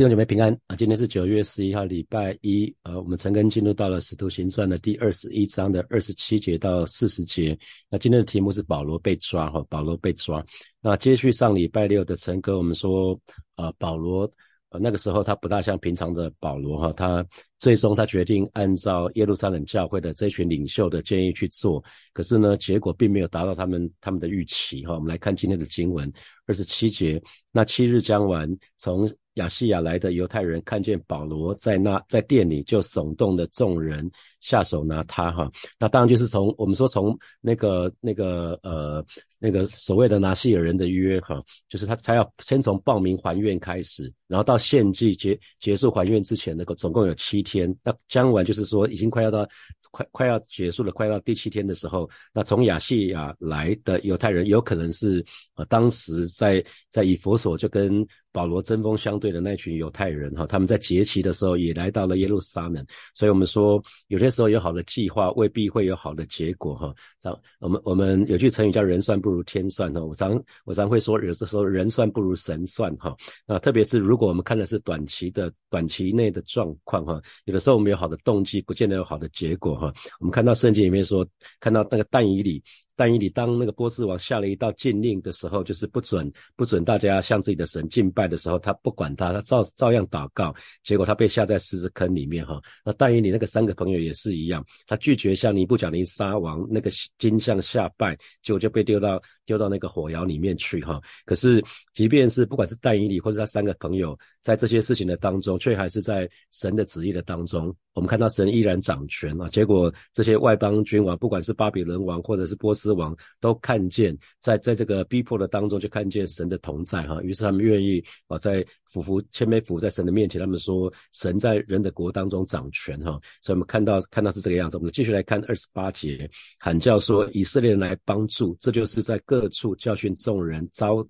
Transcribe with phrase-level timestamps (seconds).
[0.00, 0.74] 弟兄姐妹平安啊！
[0.76, 2.74] 今天是九月十一号，礼拜一。
[2.84, 7.54] 呃，我们陈根进入到了《使徒行传》的第二十一章的二十七节到四十节。
[7.90, 10.42] 那今天的题目是保罗被抓哈，保罗被抓。
[10.80, 13.20] 那接续上礼拜六的陈哥，我们说，
[13.56, 14.22] 呃，保罗，
[14.70, 17.22] 呃，那个时候他不大像平常的保罗哈，他
[17.58, 24.94] 最终他决定按照耶路撒冷教会的这群领袖的建议去做，可是呢，结果并没有达到他们他们的预期哈。
[24.94, 26.10] 我们来看今天的经文
[26.46, 27.22] 二十七节，
[27.52, 28.48] 那七日将完，
[28.78, 35.50] 从亚细亚来的犹太人看见保罗在那在店里，就耸动的众人下手拿他哈。
[35.78, 39.04] 那当然就是从我们说从那个那个呃
[39.38, 47.74] 那个所谓的拿细尔人的约哈，就是他他要先从报名还愿开始，然后到献祭结结束还愿之前那个总共有七天。
[47.82, 49.48] 那将完就是说已经快要到。
[49.92, 55.24] 快快要结束了，快到第七天的时候，那从亚细亚来的犹太人，有可能是
[55.56, 62.84] 呃当时在在以佛所就跟保罗针锋相对的那群犹太人哈，他们在节期的时候也来到了耶路撒冷，
[63.14, 66.94] 所以我们说有些时候有好的计划，未必会有好的结果哈。
[67.20, 73.16] 常我们我们有句成语叫人算不如天算哈，我常我常会说有的时候人算不如神算哈。
[73.46, 79.74] 那特别是如果我们看的是短期的短期内的状况哈，有的时候我们有好的动机，不见得有好的结果。
[79.74, 81.26] 哈，我们看到圣经里面说，
[81.58, 82.62] 看到那个但以里。
[83.00, 92.60] 但以理当那个波斯王下了一道禁令的时候，就是不准不准大家向自己的神敬拜的时候，他不管他，他照照样祷告，结果他被下在狮子坑里面哈。
[92.84, 99.18] 那但以理那个三个朋友也是一样，他拒绝向尼布甲尼撒王那个金像下拜，结果就被丢到
[99.50, 101.00] 丢到那个火窑里面去哈。
[101.24, 101.60] 可是
[101.92, 109.48] 即便是不管是但以里或者他三个朋友，在这些事情的当中，却还是在神的旨意的当中，我们看到神依然掌权啊。
[109.48, 112.90] 结果这些外邦君王，不管是巴比伦王或者是波斯。
[113.00, 124.76] 王都看见，在在这个逼迫的当中，就看见神的同在哈，于是他们愿意啊，在俯伏谦卑伏在神的面前，他们说神在人的国当中掌权哈，所以我们看到看到是这个样子。
[124.76, 131.06] 我们继续来看二十八节，喊叫说以色列人来帮助，这就是在各处教训众人，招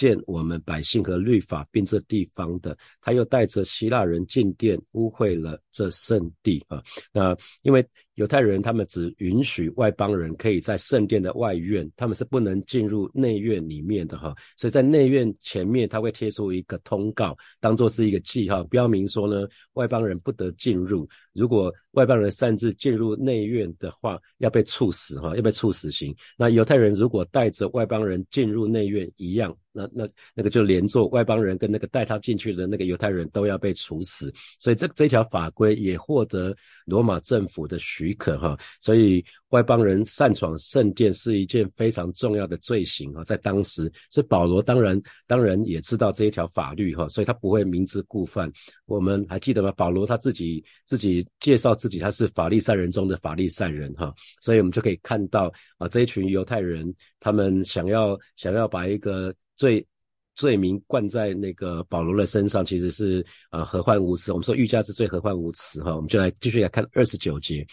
[0.00, 7.86] 见我们百姓和律法，并这地方的，他又带着希腊人进殿，污秽了这圣地啊，那因为。
[8.16, 14.36] 犹太人他们只允许外邦人可以在圣殿的外院，他们是不能进入内院里面的哈。
[14.58, 21.08] 所以在内院前面，他会贴出一个通告，当做是一个记号，标明说呢，外邦人不得进入。
[21.32, 26.14] 如果外邦人擅自进入内院的话，要被处死哈，要被处死刑。
[26.38, 34.32] 那犹太人如果带着外邦人进入内院一样，那那那个就连坐外邦人跟那个带他进去的那个犹太人都要被处死。
[34.60, 38.10] 所以这这条法规也获得罗马政府的许。
[38.20, 48.50] 可哈，所以外邦人擅闯圣殿是一件非常重要的罪行啊，在当时，所以保罗当然当然也知道这一条法律哈，所以他不会明知故犯。
[48.86, 49.72] 我们还记得吗？
[49.72, 59.84] 保罗他自己自己介绍自己，他是法利赛人中的法利赛人哈，所以我们就可以看到啊，这一群犹太人他们想要想要把一个罪
[60.36, 64.32] 罪名灌在那个保罗的身上，其实是啊何患无辞。
[64.32, 67.66] 我们说欲加之罪，何患无辞哈，我们就来继续来看二十九节。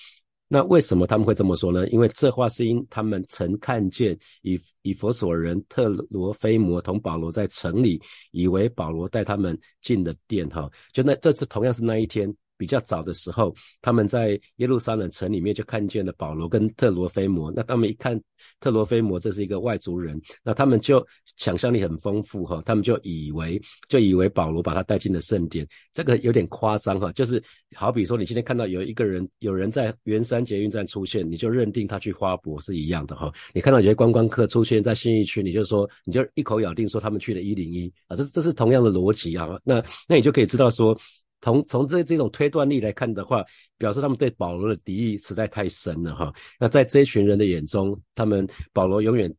[0.48, 1.88] 那为什么他们会这么说呢？
[1.90, 12.34] 因为这话是因他们曾看见以以佛所人特罗菲摩同保罗在城里，以为保罗带他们进了殿，哈，就那这次同样是那一天。
[12.58, 17.52] 比较早的时候，他们在耶路撒冷城里面就看见了保罗跟特罗菲摩。
[17.56, 18.20] 那他们一看
[18.60, 21.06] 特罗菲摩这是一个外族人，那他们就
[21.38, 25.68] 想象力很丰富哈，他们就以为就以为保罗把他带进了圣殿。
[25.94, 27.42] 这个有点夸张哈，就是
[27.76, 33.32] 好比说你今天看到有一个人有人在圆山捷运站出现，你就认定他去花博是一样的哈。
[33.54, 39.48] 你看到有些观光客出现在信义区，你就说你就一口咬定说他们去了一零一啊，这这是同样的逻辑啊。
[39.64, 40.98] 那那你就可以知道说。
[41.42, 43.44] 从从这这种推断力来看的话，
[43.78, 46.34] 表示他们对保罗的敌意实在太深了哈。
[46.60, 49.34] 那在这一群人的眼中，他们保罗永远。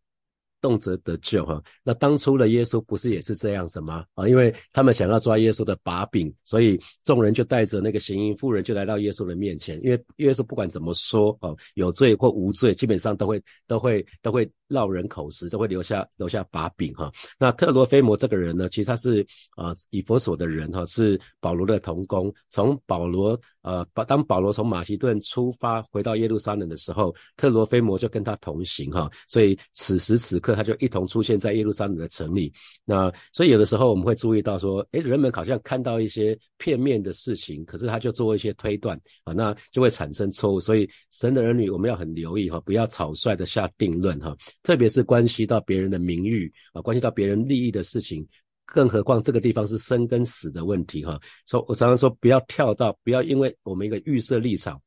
[0.60, 4.04] 动辄得救哈，那当初的耶稣不是也是这样子吗？
[4.14, 9.80] 啊，因为他们想要抓耶稣的把柄，所以众人就带着那个行淫妇人就来到耶稣的面前。
[9.84, 17.10] 因为耶稣不管怎么说哦，有罪或无罪，基本上都会都会都会落人口实，都会留下留下把柄哈。
[17.38, 19.24] 那特罗菲摩这个人呢，其实他是
[19.56, 23.38] 啊以佛所的人哈，是保罗的同工，从保罗。
[23.68, 32.50] 呃，把当保罗从马其顿出发回到耶路撒冷的时候，特罗菲摩就跟他同行哈，所以此时此刻他就一同出现在耶路撒冷的城里。
[32.86, 40.59] 那所以有的时候我们会注意到说，诶，人们好像看到一些片面的事情，可是他就做一些推断啊，那就会产生错误。
[40.59, 48.26] 所以神的儿女我们要很留意哈，不要草率的下定论哈，特别是关系到别人的名誉啊，关系到别人利益的事情。
[48.70, 51.18] 更何况这个地方是生跟死的问题哈。
[51.47, 54.80] 说我常常说，不要跳到，不要因为我们一个预设立场。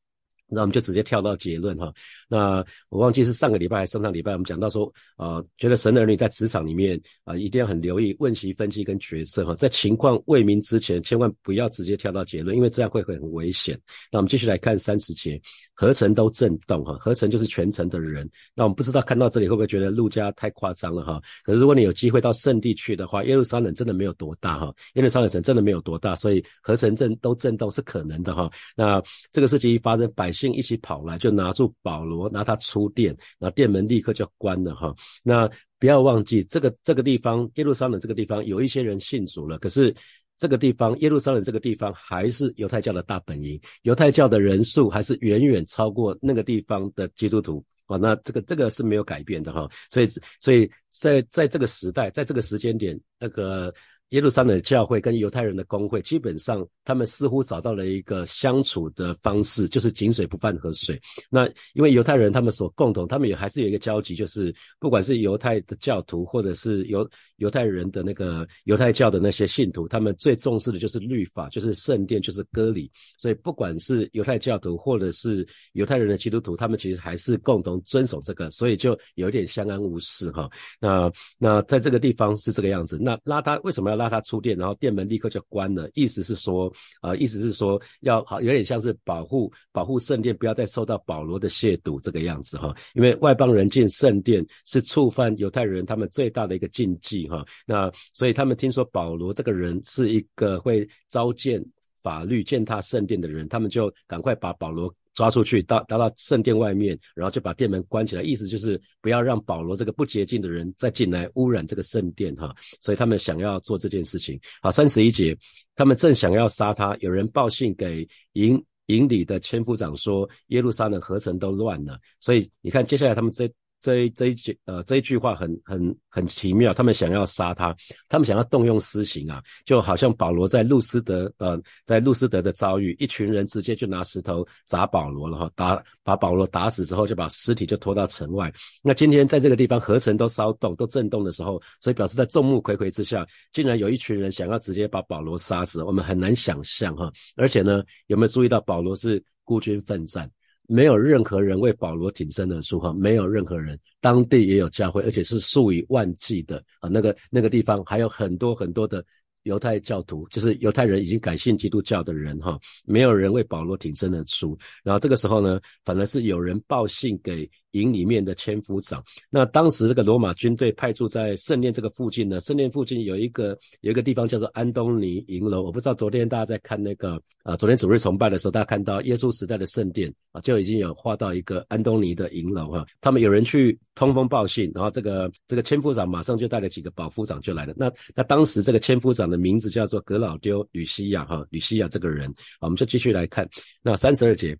[0.54, 1.92] 那我们就直接跳到结论哈。
[2.28, 9.54] 那我忘记是上个礼拜还是上上礼拜，我们讲到说，呃，觉得神的儿女在职场里面啊，一定要很留意问题分析跟决策哈。
[9.54, 13.78] 在情况未明之前，千万不要直接跳到结论，因为这样会很危险。
[14.10, 15.40] 那我们继续来看三十节，
[15.72, 18.28] 合成都震动哈，合成就是全城的人。
[18.54, 21.18] 那我们不知道看到这里会不会觉得陆家太夸张了哈？
[21.44, 28.50] 可是如果你有机会到圣地去的话，耶路撒冷真的没有多大哈，耶路撒冷城真的没有多大，所以合成震都震动是可能的哈。
[28.76, 30.41] 那这个事情一发生，百姓。
[30.50, 34.94] 一起跑来，就拿住保罗，拿他出殿，然后殿门立刻就关了哈。
[35.22, 35.46] 那
[35.78, 39.94] 不要忘记，这个这个地方耶路撒冷这个地方有一些人信主了，可是
[40.38, 47.98] 这个地方耶路撒冷这个地方还是犹太教的大本营，犹太教的人数还是远远超过那个地方的基督徒啊。
[47.98, 49.68] 那这个这个是没有改变的哈。
[49.90, 50.08] 所以
[50.40, 53.72] 所以在在这个时代，在这个时间点，那个。
[54.12, 61.00] 耶路撒冷教会跟犹太人的工会，基本上他们似乎找到了一个相处的方式，就是井水不犯河水。
[61.30, 72.90] 那因为犹太人他们所共同，他们也还是有一个交集，就是不管是犹太的教徒，或者是犹犹太人的那个犹太教的那些信徒，他们最重视的就是律法，就是圣殿，就是割礼。
[73.16, 80.50] 所以不管是犹太教徒，或者是犹太人的基督徒，他们其实还是共同遵守这个，所以就有点相安无事哈。
[80.78, 82.98] 那那在这个地方是这个样子。
[83.00, 84.08] 那拉他为什么要拉拉？
[84.12, 85.88] 他出店，然后店门立刻就关了。
[85.94, 86.70] 意思是说，
[87.00, 92.74] 啊，意思是说要好，有点像是保护保护圣殿，不要再受到保罗的亵渎这个样子哈。
[92.94, 97.42] 因为外邦人进圣殿是触犯犹太人他们最大的一个禁忌哈。
[97.66, 101.64] 那所以他们听说保罗这个人是一个会召见
[102.02, 104.94] 法律践踏圣殿的人，他们就赶快把保罗。
[105.14, 112.54] 抓出去到达到圣殿外面，然后就把殿门关起来，意思就是不要让保罗这个不洁净的人再进来污染这个圣殿哈。
[112.80, 114.40] 所以他们想要做这件事情。
[114.60, 115.36] 好，三十一节，
[115.74, 121.98] 他们正想要杀他，有人报信给营营里的千夫长说，耶路撒冷合成都乱了。
[122.20, 123.50] 所以你看，接下来他们这。
[123.82, 127.76] 这一这一句呃这一句话很很很奇妙，他们想要杀他，
[128.08, 138.52] 他们想要动用私刑啊，就好像保罗在路斯德呃在路斯德的遭遇，一群人直接就拿石头砸保罗了哈，打把保罗打死之后，就把尸体就拖到城外。
[138.82, 147.12] 那今天在这个地方合成都骚动都震动的时候，所以表示在众目睽睽之下，竟然有一群人想要直接把保罗杀死，我们很难想象哈。
[147.34, 150.30] 而且呢，有没有注意到保罗是孤军奋战？
[150.68, 159.04] 没有任何人为保罗挺身而出哈，没有任何人，当地也有教会，而且是数以万计的啊，那个那个地方还有很多很多的
[159.42, 167.50] 犹太教徒，就是犹太人已经改信基督教的人哈，没有人为保罗挺身而出，然后这个时候呢，反而是有人报信给。
[167.72, 175.62] 营里面的千夫长，那当时这个罗马军队派驻在圣殿这个附近呢，圣殿附近有一个有一个地方叫做安东尼营楼。
[175.62, 182.86] 我不知道昨天大家在看那个啊，昨天主日崇拜的时候，大家看到耶稣时代的圣殿啊，就已经有画到一个安东尼的营楼哈。
[183.00, 187.72] 他们有人去通风报信，然后这个这个千夫长马上就带了几个保夫长就来了。
[187.76, 193.48] 那那当时这个千夫长的名字叫做格老丢吕西亚哈，吕西亚这个人，我们就继续来看
[193.82, 194.56] 那三十二节，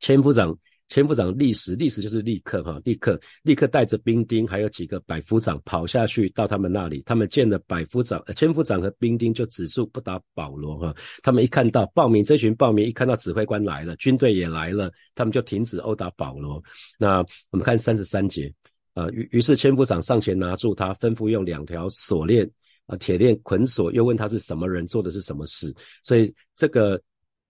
[0.00, 0.56] 千夫长。
[0.88, 7.02] 千夫长立时，立时就是立刻哈，立刻立刻带着兵丁，还有几个百夫长跑下去到他们那里。
[7.04, 10.94] 他们见了百夫长、呃千夫长和兵丁，就止住不打保罗哈。
[11.24, 16.62] 他们一看到报名这群报名，一看到指挥官来了，军队也来了，他们就停止殴打保罗。
[16.98, 17.18] 那
[17.50, 18.52] 我们看三十三节，
[18.94, 22.48] 呃，于于是千夫长上前拿住他，吩咐用两条锁链
[22.86, 25.74] 啊铁链捆锁，又问他是什么人，做的是什么事。
[26.04, 27.00] 所以这个。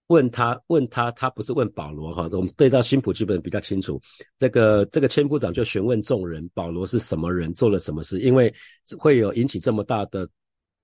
[0.08, 4.00] 问他，问他，他不是问保罗哈，我们对照新普基本比较清楚。
[4.38, 8.20] 这个这个千夫长就询问众人，保罗是什么人，做了什么事？
[8.20, 8.52] 因为
[8.98, 10.28] 会有引起这么大的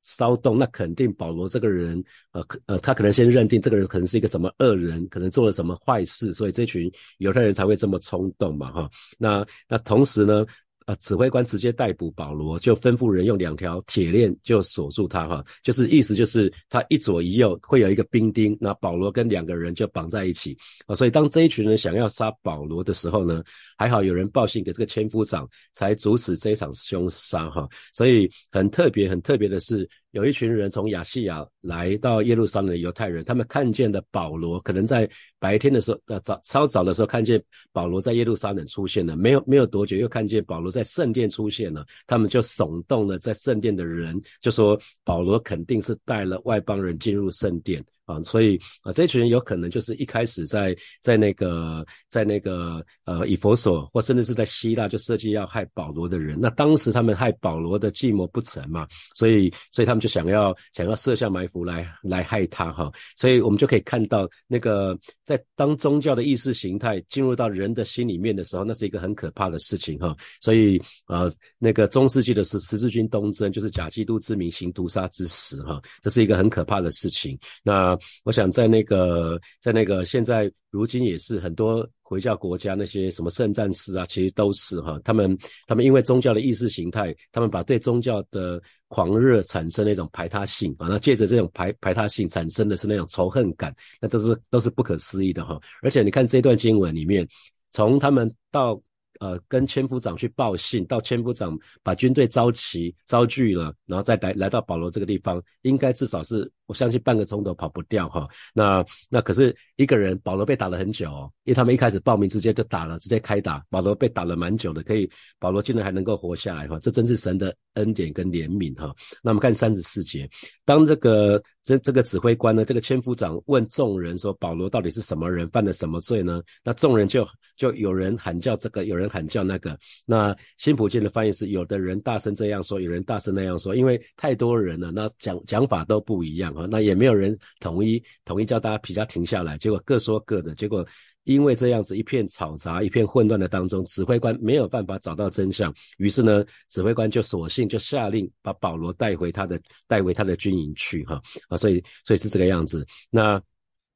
[0.02, 2.02] 骚动，那肯定保罗这个人，
[2.32, 8.90] 呃呃，他可能先认定这个人可能是一个什么恶人，可能做了什么坏事，所以这群犹太人才会这么冲动嘛哈。
[9.18, 10.44] 那那同时呢？
[10.86, 10.94] 啊！
[10.96, 20.94] 指挥官直接逮捕保罗，就吩咐人用两条铁链就锁住他，哈，就是意思就是他一左一右会有一个兵丁，那保罗跟两个人就绑在一起啊。
[20.94, 23.42] 所以当这一群人想要杀保罗的时候呢，
[23.82, 27.68] 还好有人报信给这个千夫长，才阻止这一场凶杀，哈。
[27.92, 29.88] 所以很特别，很特别的是。
[30.12, 35.08] 有一群人从亚细亚来到耶路撒冷的犹太人，他们看见的保罗，可能在
[35.38, 56.36] 白天的时候，呃早稍早的时候看见保罗在耶路撒冷出现了，没有没有多久又看见保罗在圣殿出现了，他们就耸动了在圣殿的人，就说保罗肯定是带了外邦人进入圣殿啊，所以啊，这群人有可能就是一开始在在那个在那个呃以佛所，或甚至是在希腊就设计要害保罗的人。
[56.40, 62.90] 那当时他们害保罗的计谋不成嘛，所以所以他们就想要想要设下埋伏来来害他哈。
[63.16, 70.16] 所以我们就可以看到那个在当宗教的意识形态进入到人的心里面的时候，那是一个很可怕的事情哈。
[70.40, 77.38] 所以呃，那个中世纪的十十字军东征就是假基督之名行屠杀之实哈，这是一个很可怕的事情。
[77.62, 95.60] 那我想在那个，在那个现在如今也是很多回教国家那些什么圣战士啊，其实都是哈，他们他们因为宗教的意识形态，他们把对宗教的狂热产生那种排他性啊，那借着这种排排他性产生的是那种仇恨感，那都是都是不可思议的哈。
[95.82, 97.26] 而且你看这段经文里面，
[97.70, 98.80] 从他们到。
[99.22, 108.26] 呃，跟千夫长去报信，到千夫长把军队招齐、招聚了，然后再来来到保罗这个地方，应该至少是我相信半个钟头跑不掉哈。
[108.52, 111.06] 那那可是一个人，保罗被打了很久，
[111.44, 118.92] 因为他们一开始报名直接就打了，直接开打，保罗被打了蛮久的，可以保罗竟然还能够活下来哈，这真是神的恩典跟怜悯哈。
[119.22, 120.28] 那我们看三十四节，
[120.64, 126.42] 当这个这这个指挥官呢，这个千夫长问众人说，保罗到底是什么人，犯了什么罪呢？
[126.64, 127.24] 那众人就
[127.56, 129.02] 就有人喊叫这个，有人。
[129.12, 140.86] 喊叫那个，那新普京的翻译是有的人大声这样说，有人大声那样说，因为太多人了，那讲讲法都不一样啊，那也没有人统一统一叫大家比较停下来，结果各说各的，结果
[141.24, 153.42] 因为这样子一片吵杂、一片混乱的当中，指挥官没有办法找到真相，于是呢，指挥官就索性就下令把保罗带回他的带回他的军营去哈啊，所以所以是这个样子，那。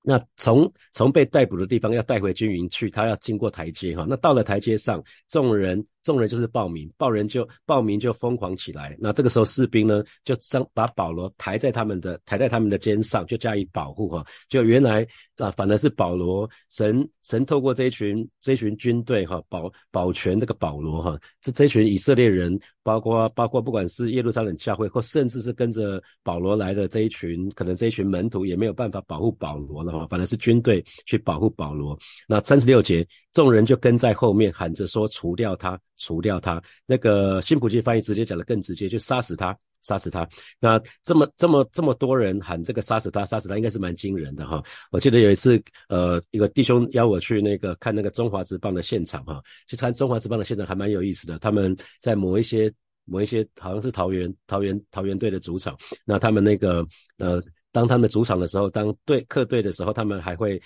[0.09, 4.07] 那从从被逮捕的地方要带回军营去，他要经过台阶哈。
[4.09, 5.85] 那到了台阶上，众人。
[6.07, 8.97] 众人就是报名，报人就报名就疯狂起来。
[8.97, 14.25] 那这个时候士兵呢，就将把保罗抬在他们的抬在他们的肩上，就加以保护哈。
[14.49, 15.05] 就原来
[15.37, 21.19] 啊，反而是保罗神神透过这一群这一群军队哈，保保全这个保罗哈。
[21.43, 30.07] 这这群以色列人，包括包括不管是耶路撒冷教会，或甚至是跟着保罗来的这一群，可能这一群门徒也没有办法保护保罗了哈。
[30.09, 31.99] 反而是军队去保护保罗。
[32.29, 33.05] 那三十六节。
[33.37, 40.27] 众人就跟在后面喊着说：“除掉他，除掉他。”那个新普济翻译直接讲的更直接，就杀死他，杀死他。
[40.59, 44.65] 那这么这么这么多人喊这个杀死他，杀死他，应该是蛮惊人的哈。
[44.91, 49.39] 我记得有一次，呃，一个弟兄邀我去那个看那个中华职棒的现场哈，
[49.69, 51.39] 去看中华职棒的现场还蛮有意思的。
[51.39, 52.73] 他们在某一些
[53.05, 55.77] 某一些好像是桃园桃园桃园队的主场，
[56.07, 56.83] 那他们那个
[57.19, 60.59] 呃，当他们主场的时候，当队客队的时候，他们还会。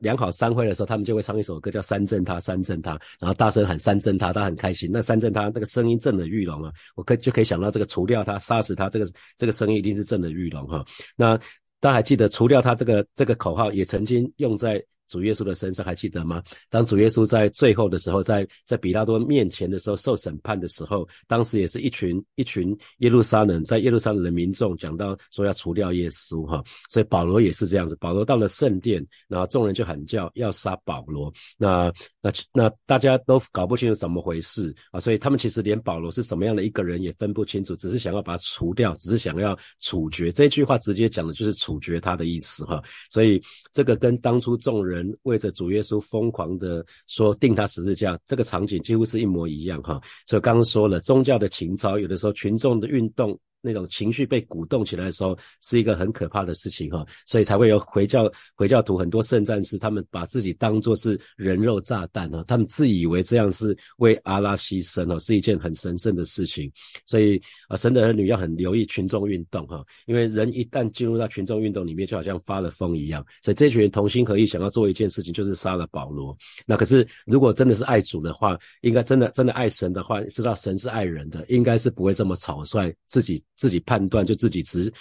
[0.00, 4.90] 良好三会的时候，他们就会唱一首歌，叫《三震他，三震他》，然后大声喊“三震他”，他很开心。
[4.92, 9.06] 那“三震他”那个声音震耳欲聋啊，我可就可以想到这个除掉他、杀死他，这个
[9.38, 10.84] 这个声音一定是震耳欲聋哈。
[11.16, 11.36] 那
[11.80, 14.82] 大家还记得除掉他这个这个口号，也曾经用在。
[15.08, 16.42] 主耶稣的身上还记得吗？
[16.68, 27.94] 当主耶稣在最后的时候，在在比拉多面前的时候受审判的时候，当时也是一群一群耶路撒冷在耶路撒冷的民众讲到说要除掉耶稣哈，所以保罗也是这样子。
[28.00, 31.32] 保罗到了圣殿，然后众人就喊叫要杀保罗。
[31.56, 40.32] 那那那大家都搞不清楚怎么回事啊，所以他们其实连保罗是什么样的一个人也分不清楚，只是想要把他除掉，只是想要处决。
[40.32, 42.82] 这句话直接讲的就是处决他的意思哈。
[43.08, 43.40] 所以
[43.72, 44.95] 这个跟当初众人。
[44.96, 50.00] 人为着主耶稣疯狂的说定他十字架，这个场景几乎是一模一样哈。
[50.26, 53.38] 所以刚刚说了，宗教的情操，有的时候群众的运动。
[53.66, 66.70] 那种情绪被鼓动起来的时候，是一个很可怕的事情哈，所以才会有回教回教徒很多圣战士，他们把自己当作是人肉炸弹哈，他们自以为这样是为阿拉牺牲哦，是一件很神圣的事情。
[67.04, 73.26] 所以啊，神的儿女要很留意群众运动哈，因为人一旦进入到群众运动里面，就好像发了疯一样。
[73.42, 76.36] 所以这群人同心合意想要做一件事情，就是杀了保罗。
[76.64, 83.42] 那可是如果真的是爱主的话，应该真的真的爱神的话，知道神是爱人的，应该是不会这么草率自己。
[83.56, 84.92] 自己判断就自己执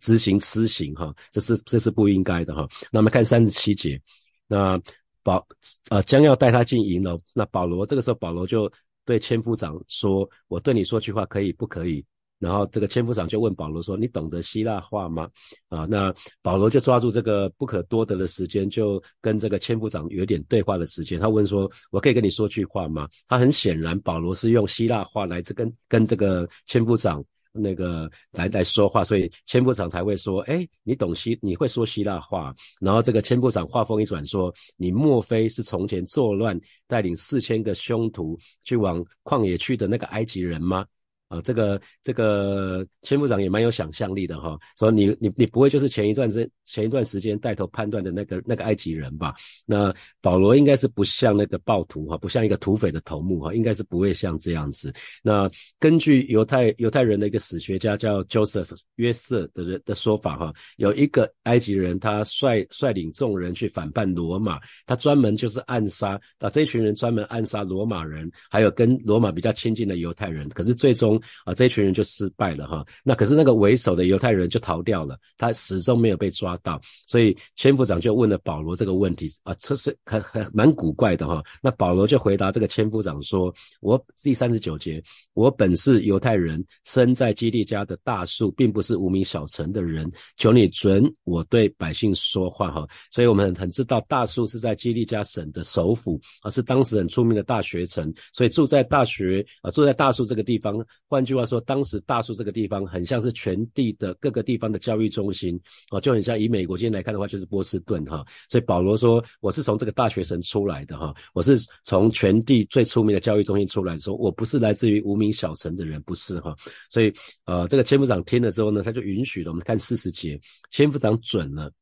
[0.00, 2.66] 执行施行哈，这是这是不应该的哈。
[2.90, 4.00] 那我们看三十七节，
[4.46, 4.80] 那
[5.22, 5.46] 保
[5.90, 8.70] 呃将要带他进营楼，那保罗这个时候保罗就
[9.04, 12.04] 对千夫长说：“我对你说句话可以不可以？”
[12.40, 15.28] 然后这个千夫长就问保罗说：“你懂得希腊话吗？”
[15.68, 21.20] 啊，那保罗就抓住这个不可多得的时间，就跟这个千夫长有点对话的时间。
[21.20, 27.22] 他问说：“我可以跟你说句话吗？”他很显然保罗是用希腊话来这跟跟这个千夫长。
[27.52, 40.86] 那个来来说话，所以千部长才会说：“哎，你懂希，你会说希腊话。”然后这个千部长话锋一转说：“你莫非是从前作乱，带领四千个凶徒去往旷野去的那个埃及人吗？”
[41.30, 49.32] 啊，这个这个千部长也蛮有想象力的哈，说你你你不会就是前一段时前一段时间带头判断的那个那个埃及人吧？
[49.64, 54.92] 那保罗应该是不像那个暴徒哈，不像一个土匪的头目哈，应该是不会像这样子。
[55.22, 71.19] 那根据犹太犹太人的一个史学家叫 Joseph 约瑟的人的说法哈，有一个埃及人他率率领众人去反叛罗马，他专门就是暗杀啊，这群人专门暗杀罗马人，还有跟罗马比较亲近的犹太人，可是最终。
[71.44, 72.84] 啊，这一群人就失败了哈。
[73.04, 76.80] 那可是那个为首的犹太人就逃掉了，他始终没有被抓到。
[77.06, 81.42] 所以千夫长就问了保罗这个问题啊，这是很很蛮古怪的哈。
[81.62, 85.02] 那保罗就回答这个千夫长说：“我第三十九节，
[85.34, 90.10] 我本是犹太人，生在基利家的大树，并不是无名小城的人。
[90.36, 92.86] 求你准我对百姓说话哈。
[93.10, 98.12] 所以我们很知道大树是在基利家省的首府，而是当时很出名的大学城。
[98.32, 108.24] 所以住在大学啊，住在大树这个地方。”换句话说，当时大树这个地方很像是全地的各个地方的教育中心哦，就很像以美国今天来看的话，就是波士顿哈。
[108.48, 116.54] 所以保罗说，我是从这个大学城出来的哈，我是从全地最出名的教育中心出来，说我不是来自于无名小城的人，不是哈。
[116.88, 117.12] 所以
[117.44, 119.50] 呃，这个千夫长听了之后呢，他就允许了。
[119.50, 120.40] 我们看四十节，
[120.70, 121.72] 千夫长准了，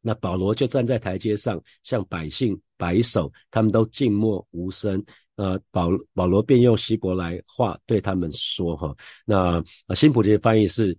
[0.00, 5.00] 那保罗就站在台阶上向百姓摆手，他们都静默无声。
[5.36, 9.62] 呃，保保罗便用希伯来话对他们说：“哈，那
[9.94, 10.96] 新普的翻译是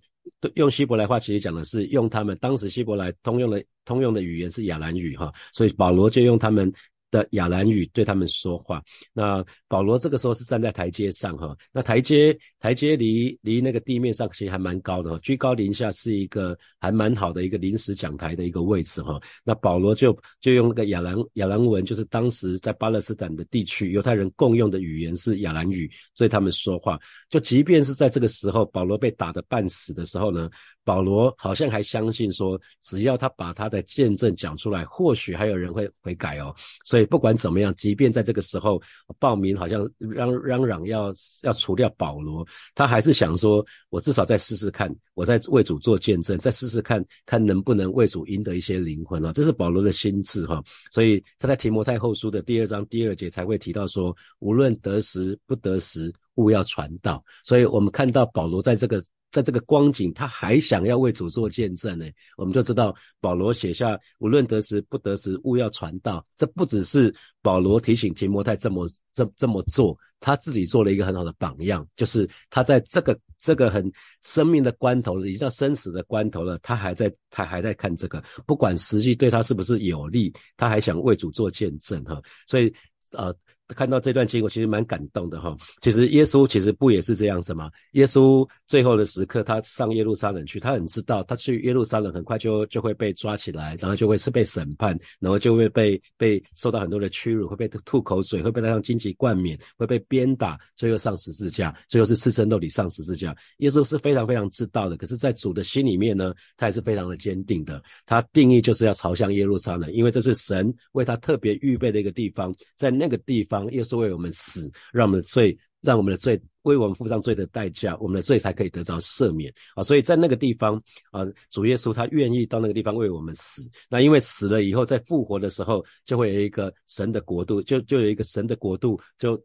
[0.54, 6.72] 用希伯来话，其实讲的是用他们当时希伯来通用的通用的语言是亚兰语，哈，所以保罗就用他们。”
[7.14, 8.82] 的亚兰语对他们说话。
[9.12, 19.20] 那保罗这个时候是站在台阶上哈，那台阶台阶离离那个地面上其实还蛮高的，居高临下是一个还蛮好的一个临时讲台的一个位置哈。
[19.44, 26.98] 那保罗就就用那个亚兰亚兰文，就是当时在巴勒斯坦的地区犹太人共用的语言是亚兰语，所以他们说话。
[27.30, 30.50] 就即便是在这个时候，保罗被打得半死的时候呢。
[30.84, 36.54] 保罗好像还相信说，只要他把他的见证讲出来，或许还有人会悔改哦。
[36.84, 38.80] 所以不管怎么样，即便在这个时候，
[39.18, 41.12] 报名好像嚷嚷嚷要
[41.42, 49.32] 要除掉保罗，他还是想说，我至少再试试看，我在为主做见证，再试试看看能不能为主赢得一些灵魂啊。
[49.32, 50.62] 这是保罗的心智哈。
[50.90, 57.24] 所以他在提摩太后书的第二章第二节才会提到说，无论得时不得时，勿要传道。
[57.42, 59.02] 所以我们看到保罗在这个。
[59.34, 66.24] 在这个光景，他还想要为主做见证呢，我们就知道保罗写下无论得时不得时，勿要传道。
[66.36, 73.90] 这不只是保罗提醒提摩太这么这这么做，他自己做了一个很好的榜样，就是他在这个这个很
[74.22, 82.22] 生命的关头，已经到生死的关头了，他还在他还在看这个，不管实际对他是不是有利，他还想为主做见证哈。
[82.46, 82.72] 所以
[83.18, 83.34] 呃。
[83.68, 85.56] 看到这段经，我其实蛮感动的哈。
[85.80, 87.70] 其实耶稣其实不也是这样子吗？
[87.92, 103.36] 耶稣最后的时刻，他上耶路撒冷去，他很知道，他去耶路撒冷很快就就会被抓起来，然后就会是被审判，然后就会被被受到很多的屈辱，会被吐口水，会被带上荆棘冠冕，会被鞭打，最后上十字架，最后是赤身肉体上十字架。
[103.58, 107.82] 耶稣是非常非常知道的，可是，在主的心里面呢，他也是非常的坚定的。
[108.06, 113.70] 他定义就是要朝向耶路撒冷，因为这是神为他特别预备的一个地方，在那个地方。
[113.72, 119.84] 耶稣为我们死，让我们的罪，让我们的罪为我们付上罪的代价，我们的罪才可以得到赦免啊！
[119.84, 123.70] 所以在那个地方啊，主耶稣他愿意到那个地方为我们死。
[123.88, 129.40] 那因为死了以后，在复活的时候，就会有一个神的国度，就就有一个神的国度就。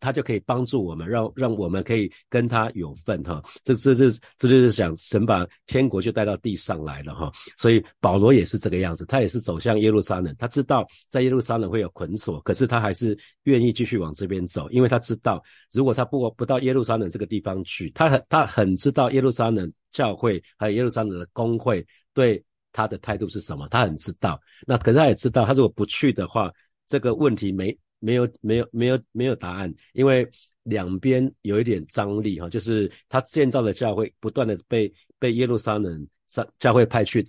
[0.00, 3.42] 他就可以帮助我们，让让我们可以跟他有份哈。
[3.64, 7.30] 这这这这就是想神把天国就带到地上来了哈。
[7.58, 10.34] 所以保罗也是这个样子，他也是走向耶路撒冷。
[10.38, 15.42] 他知道在耶路撒冷会有捆锁，可是他还是愿意继续往这边走，因为他知道
[15.72, 22.42] 如果他不不到耶路撒冷这个地方去，他很他很知道耶路撒冷教会还有耶路撒冷的公会对
[22.72, 24.40] 他的态度是什么，他很知道。
[24.66, 26.50] 那可是他也知道，他如果不去的话，
[26.86, 27.76] 这个问题没。
[28.02, 30.28] 没有没有没有没有答案，因为
[30.64, 37.24] 两边有一点张力哈，就是他建造的教会不断的被被耶路撒冷教教会派去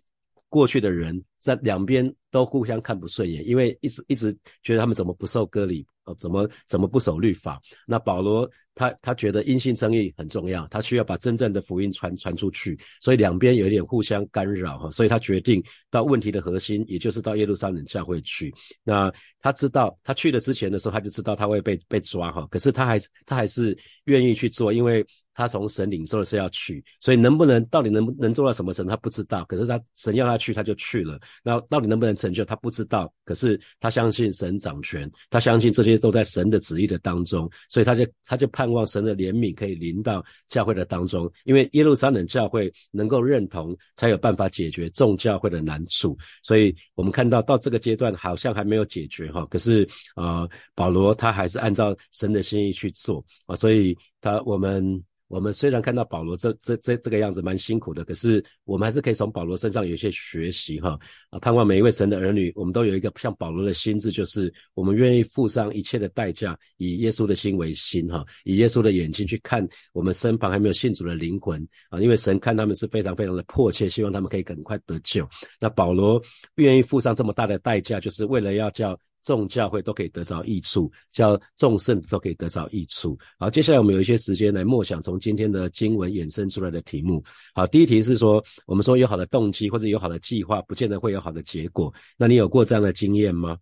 [0.49, 5.85] 过去的人，在两边都互相看不顺眼，因为一直一直觉得他们怎么不受割礼。
[6.05, 7.61] 哦，怎么怎么不守律法？
[7.87, 18.53] 那保罗他他觉得因信称义很重要，他需要把真正的福音传传出去，所以两边有一点互相干扰哈，所以他决定到问题的核心，也就是到耶路撒冷教会去。
[18.83, 31.17] 那他知道他去了之前的时候，他就知道他会被被抓哈，可是他还他还是愿意去做，因为他从神领受的是要去，所以能不能到底能能做到什么程度他不知道，可是他神要他去他就去了。
[31.45, 46.17] 那到底能不能成就，他不知道，可是他相信神掌权，他相信这些都在神的旨意的当中，所以他就他就盼望神的怜悯可以临到教会的当中，因为耶路撒冷教会能够认同，才有办法解决众教会的难处。
[46.41, 55.03] 所以我们看到到这个阶段好像还没有解决哈，可是啊，保罗他还是按照神的心意去做啊，所以他我们。
[55.33, 60.95] 我们虽然看到保罗这这这这个样子蛮辛苦的，可是我们还是可以从保罗身上有一些学习哈
[61.31, 61.39] 啊！
[61.39, 71.99] 盼望每一位神的儿女，我们都有一个像保罗的心智，就是我们愿意付上一切的代价，以耶稣的心为心哈，以耶稣的眼睛去看我们身旁还没有信主的灵魂啊！
[71.99, 75.27] 因为神看他们是非常非常的迫切，希望他们可以赶快得救。
[75.59, 76.21] 那保罗
[76.57, 78.95] 愿意付上这么大的代价，就是为了要叫。
[79.23, 83.17] 众教会都可以得着益处，叫众圣都可以得着益处。
[83.39, 87.23] 好，接下来我们有一些时间来默想从今天的经文衍生出来的题目。
[87.55, 91.93] 好，第一题是说，我们说有好的动机或者有好的计划，不见得会有好的结果。
[92.17, 93.57] 那你有过这样的经验吗？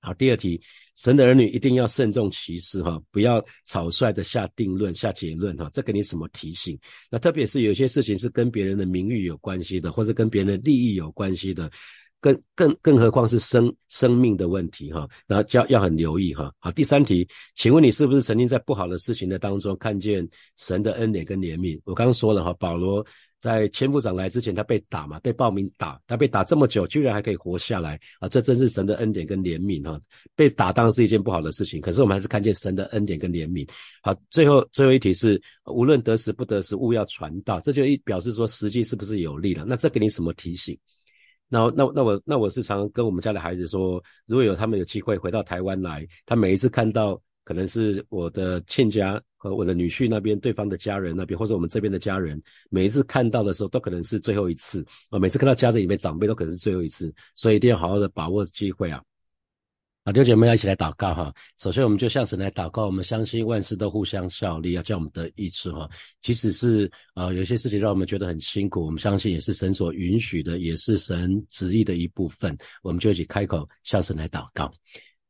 [0.00, 0.60] 好，第二题，
[0.94, 5.68] 神的儿女一定要慎重其事哈，不要草率的下定论、下结论哈。
[5.72, 6.78] 这给你什么提醒？
[7.10, 11.68] 那特别是有些事情是跟别人的名誉有关系的，或是跟别人的利益有关系的。
[12.26, 16.52] 更更更何况是生生命的问题哈，然后要要很留意哈。
[16.58, 21.80] 好，第三题，请问你是不是曾经在不好的事情的当中看见神的恩典跟怜悯？
[21.84, 23.04] 我刚刚说了哈，保罗
[23.40, 30.00] 在千夫长来之前，他被打嘛，被暴民打，他被打这么久，居然还可以活下来啊，这真是神的恩典跟怜悯哈。
[30.34, 33.68] 被打当然是一件不好的事情，可是我们还是看见神的恩典跟怜悯。
[34.02, 39.64] 好，最后最后一题是，无论得时不得时，勿要传道，这就一表示说时机是不是有利了？
[39.64, 40.76] 那这给你什么提醒？
[41.48, 59.00] 那那那我那我时常跟我们家的孩子说，如果有他们有机会回到台湾来，他每一次看到可能是我的亲家和我的女婿那边对方的家人那边，或者我们这边的家人，每一次看到的时候都可能是最后一次啊，每次看到家人里面长辈都可能是最后一次，所以一定要好好的把握机会啊。
[60.06, 61.34] 啊，六姐妹要一起来祷告哈。
[61.58, 65.90] 首先，我们就向神来祷告，我们相信万事都互相效力，要叫我们得益处哈。
[66.22, 72.56] 即使是啊，有些事情让我们觉得很辛苦，我们相信也是神所允许的，也是神旨意的一部分。
[72.84, 74.72] 我们就一起开口向神来祷告。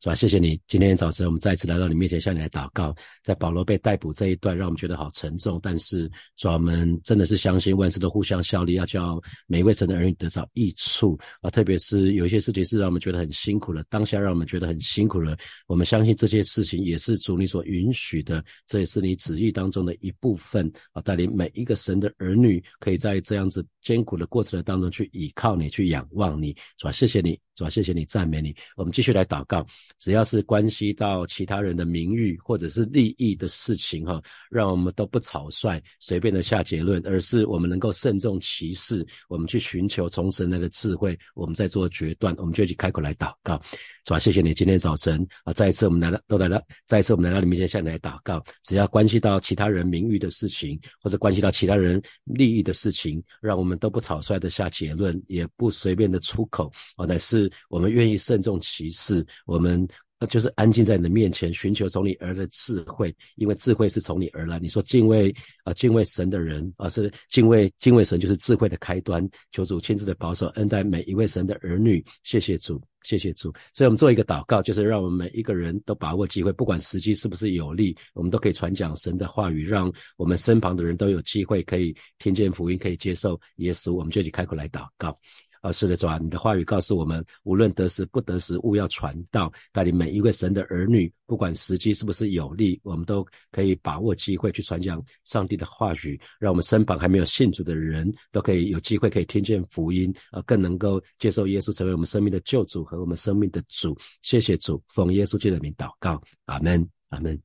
[0.02, 0.14] 是吧？
[0.14, 2.94] 谢谢你，今天早晨我们再次来到你面前，向你来祷告。
[3.22, 5.58] 在保罗被逮捕这一段，让我们觉得好沉重。
[5.62, 11.50] 但是，主我们真的是相信万事都互相效力，要叫每一位神的儿女得到益处啊！
[11.50, 15.36] 特别是有一些事情是让我们觉得很辛苦的，当下让我们觉得很辛苦了。
[15.66, 21.00] 我们相信这些事情也是主你所允许的，这也是你旨意当中的一部分啊！
[21.00, 26.92] 带领每一个神的儿女，可以在这样子艰苦的过程当中去倚靠你，去仰望你，是吧？
[26.92, 27.40] 谢谢你。
[27.58, 27.70] 是吧？
[27.70, 28.54] 谢谢你赞美你。
[28.76, 29.66] 我们继续来祷告。
[29.98, 39.06] 只要是关系到其他人的名誉或者是利益的事情，哈，让我们都不草率、随便的下结论，而是我们能够慎重其事。
[39.28, 42.34] 我们去寻求从神那个智慧，我们在做决断。
[42.38, 43.60] 我们就去开口来祷告。
[44.06, 44.18] 是吧？
[44.20, 48.40] 谢谢你，今天早晨啊，再一次我们来到，都来到，再一次我们来到你面前向你来祷告。
[48.62, 59.86] 只要关系到其他人名誉的事情，或者关系到其他人利益的事情，让我们都不草率的下结论，也不随便的出口，啊，乃是我们愿意慎重其事，我们。
[60.18, 64.58] 那就是安静在你的面前，寻求从你而来的智慧，因为智慧是从你而来。
[64.58, 69.28] 你说敬畏啊，敬畏神的人啊，是敬畏敬畏神，就是智慧的开端。
[69.52, 72.02] 求主亲自的保守恩待每一位神的儿女。
[72.22, 73.52] 谢谢主，谢谢主。
[73.74, 83.92] 所以我们做一个祷告，就是让我们每一个人都把握机会，不管时机是不是有利，我们都可以传讲神的话语，让我们身旁的人都有机会可以听见福音，可以接受耶稣。
[83.92, 85.18] 我们就去开口来祷告。
[85.66, 103.98] 啊，是的，主啊，你的话语告诉我们，无论得时不得时，勿要传道，带领每一位神的儿女，不管时机是不是有利，我们都可以把握机会去传讲上帝的话语，让我们身旁还没有信主的人都可以有机会可以听见福音，啊，更能够接受耶稣成为我们生命的救主和我们生命的主。
[104.22, 107.36] 谢谢主，奉耶稣基督的名祷告，阿门，阿门。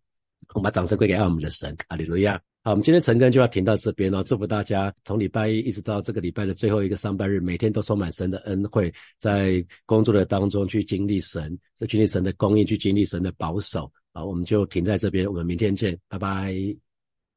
[0.54, 2.40] 我们把掌声归给爱我们的神，阿利路亚。
[2.64, 4.24] 好，我们今天晨更就要停到这边了。
[4.24, 13.92] 祝福大家从礼拜一一直到这个礼拜的最后一个上班日，每天都充满神的恩惠，在工作的当中去经历神，去经历神的供应，去经历神的保守。
[14.14, 16.91] 好，我们就停在这边，我们明天见，拜拜。